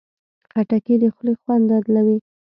خټکی 0.49 0.95
د 1.01 1.03
خولې 1.15 1.33
خوند 1.41 1.63
بدلوي. 1.69 2.17